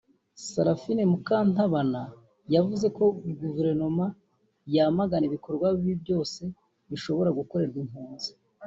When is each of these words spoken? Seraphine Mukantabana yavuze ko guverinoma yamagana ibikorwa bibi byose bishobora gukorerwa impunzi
Seraphine 0.49 1.01
Mukantabana 1.11 2.01
yavuze 2.55 2.87
ko 2.97 3.03
guverinoma 3.43 4.05
yamagana 4.75 5.25
ibikorwa 5.27 5.65
bibi 5.77 5.95
byose 6.03 6.41
bishobora 6.89 7.29
gukorerwa 7.39 7.79
impunzi 7.85 8.31